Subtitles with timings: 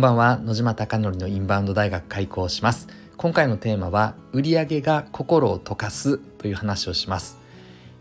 [0.00, 0.38] んばんは。
[0.38, 2.88] 野島貴則のインバウンド大学開校します。
[3.18, 7.36] 今回のテーマは売上が心を溶かすという話をします。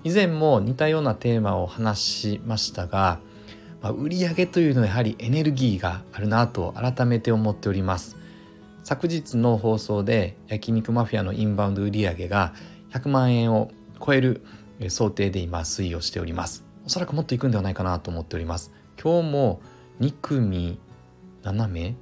[0.06, 3.20] 以前も似たようなテーマを話しましたが、
[3.82, 8.16] まあ、売上というのはやはりエネルギーがあるなと改めて思っております。
[8.86, 12.54] 昨日の放送で焼肉マフィアのインバウンド売上が
[12.94, 14.42] 100万円を超える
[14.88, 16.64] 想定で今推移をしております。
[16.86, 18.72] おそらくもっといくんではないかなと思っております。
[19.04, 19.62] 今日も
[20.00, 20.80] 2組
[21.44, 21.96] 7名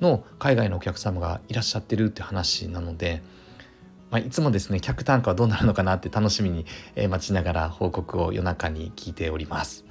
[0.00, 3.22] の海外のお客様がいらっしゃってるって話なので、
[4.10, 6.64] まあ、いつもですね客単価はどうなるのかなって楽しみに
[7.08, 9.84] 待ちながら報告を夜中に聞いております。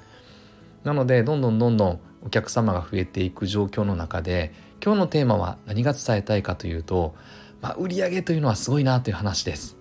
[0.83, 7.15] なのでどんどんどんどんお客様が増えていく状況の中で今日のテーマは何が伝えたいかというと、
[7.61, 9.77] まあ、売上というのはすごいなという話です。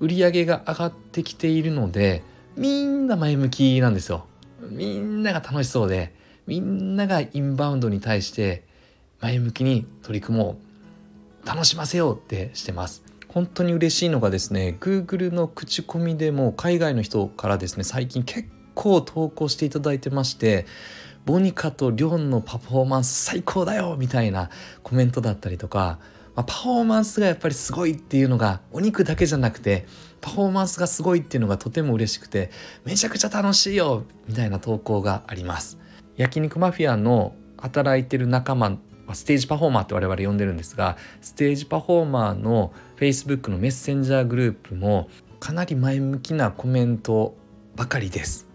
[0.00, 2.24] 売上が上がってきているので
[2.56, 4.26] みんな前向きなんですよ。
[4.70, 6.14] みんなが楽しそうで
[6.46, 8.64] みんながインバウンドに対して
[9.20, 10.58] 前向きに取り組も
[11.44, 13.02] う楽しませようってしてます。
[13.28, 20.66] 本当に嬉しいのがですね Google の口コミでも海外の人からですね最近結構投稿していただいてまして
[21.24, 24.50] ボニカとリョンのパフォーマンス最高だよみたいな
[24.82, 25.98] コメントだったりとか、
[26.34, 29.86] まあ、パフォーマンスがやっぱりすごいっていうのがお肉だけじゃなくて
[30.20, 32.50] パフォーマンスがすごいっていうのがとても嬉しくて
[32.84, 35.78] めちゃくちゃ楽しいよみたいな投稿があります。
[36.22, 38.78] 焼肉マフィアの働いてる仲間
[39.12, 45.08] ステージパフォーマーって我々呼んでるんですがステージパフォーマーの Facebook のメッセンジャーグループも
[45.40, 47.34] かなり前向きなコメント
[47.74, 48.46] ばかりです。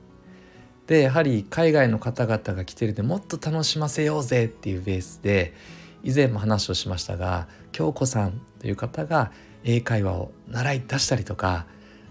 [0.88, 5.54] でやはり海外の方々が来てるでもっと楽しませようぜっていうベースで
[6.02, 9.34] 以前も話をしましたが京子さんという方が
[9.66, 11.66] 英会話を習い出したりとか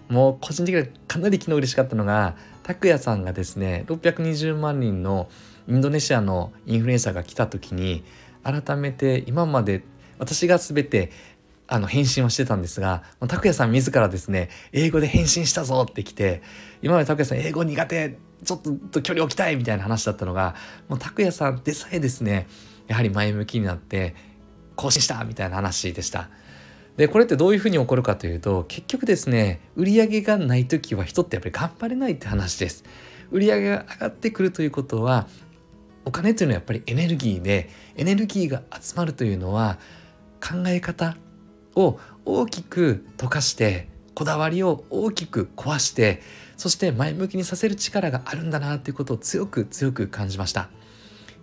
[0.09, 5.29] もう個人的にはかなり昨日嬉しかったのが拓也さんがですね620万人の
[5.67, 8.03] インドネシアのインフルエンサーが来た時に
[8.43, 9.83] 改めて今まで
[10.17, 11.11] 私が全て
[11.67, 16.41] あの返信をしてたんですが拓也さん自らですね英語で返信したぞって来て
[16.81, 20.55] 今まで拓也さん英語苦手ちょっと距離置きたいみたいな話だったのが
[20.87, 22.47] もう拓也さんでさえですね
[22.87, 24.15] やはり前向きになって
[24.75, 26.29] 更新したみたいな話でした。
[26.97, 32.83] でこれってどういうふうに起こるかというと結局ですね売り上げがない時は人ってやっぱり頑張れないって話です。
[33.31, 35.27] 売り上げが上がってくるということは
[36.05, 39.77] お金というのはやっぱりエネルギーでエネルギーが集まるというのは
[40.41, 41.17] 考え方
[41.75, 46.21] を大きく溶かしてこだわりを大きく壊して
[46.55, 50.69] そして前向きにさせる力があるんだなということを強く強く感じました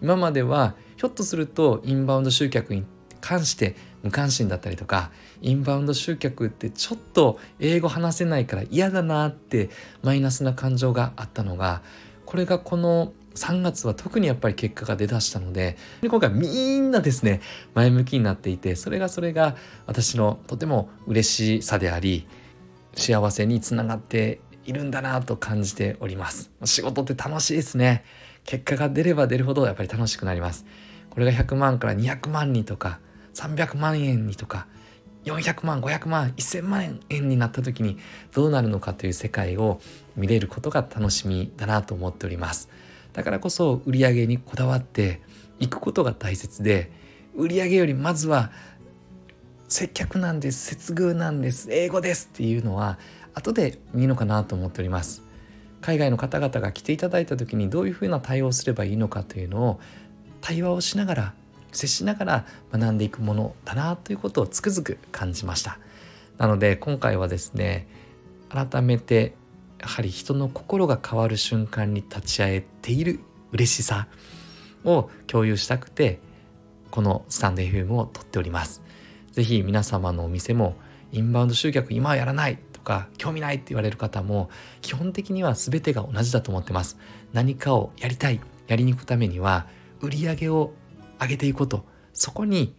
[0.02, 2.84] 今まではひょっとするとインバウンド集客に
[3.24, 9.70] 関して無関心だったりとかインバウンド集客ってちょっと英語話せないから嫌だなって
[10.02, 11.80] マイナスな感情があったのが
[12.26, 17.40] これがこの3月は特にやっぱり結果が出だしたので今回みんなですね
[17.72, 19.56] 前向きになっていてそれがそれが
[19.86, 22.26] 私のとても嬉しさであり
[22.94, 26.50] 幸せにつながっているんだなと感じております。
[26.64, 28.04] 仕事って楽しいですね。
[28.44, 30.64] 結果が出れば出るほどやっぱり楽しくなります。
[31.10, 33.00] これが100万から200万にとか
[33.34, 34.66] 300万円にとか
[35.24, 37.98] 400万500万1000万円になった時に
[38.32, 39.80] どうなるのかという世界を
[40.16, 42.68] 見れることが楽しみだなと思っております。
[43.12, 45.22] だからこそ売り上げにこだわって
[45.58, 46.90] いくことが大切で
[47.34, 48.50] 売り上げよりまずは
[49.68, 52.98] 接客なんです接遇なんです英語ですっていうのは
[53.34, 55.22] 後でいいのかなと思っております。
[55.80, 59.80] 海外の方々が来ていただいた時にどういうふうな対応をすればいいのかというのを
[60.40, 61.34] 対話をしながら
[61.74, 65.78] 接しながら学んでいくものだなということをつくづく感じました。
[66.38, 67.86] なので今回はですね
[68.48, 69.34] 改めて
[69.80, 73.20] やはり人の心が変わる瞬間に立ち会えている
[73.52, 74.08] 嬉しさ
[74.84, 76.20] を共有したくて
[76.90, 78.82] このスタンド FM を撮っております。
[79.32, 80.76] 是非皆様のお店も
[81.12, 84.48] インバウンド集客今はやらないとか興味ないって言われる方も
[84.80, 86.98] 基本的には全てが同じだと思ってます。
[87.32, 89.66] 何かをやりたいやりに行くためには
[90.00, 90.72] 売り上げを
[91.24, 91.84] 上げていくこと。
[92.12, 92.74] そこに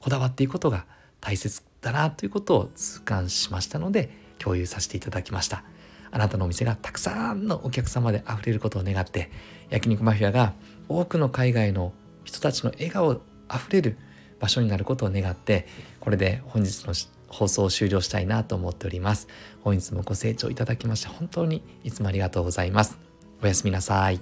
[0.00, 0.84] こだわっていくことが
[1.20, 5.62] 大切だなということを痛感しましたので共有させていただきました。
[6.10, 9.30] あなたのお店がたくさんのお客様で溢れることを願って
[9.68, 10.54] 焼肉マフィアが
[10.88, 11.92] 多くの海外の
[12.24, 13.96] 人たちの笑顔あふれる
[14.40, 15.68] 場所になることを願って
[16.00, 16.94] これで本日の
[17.28, 19.28] 放送を終了したいなと思っております。
[19.62, 22.98] 本日もご清聴いただきまして本当にいつもありがとうございます。
[23.40, 24.18] おやすみなさい。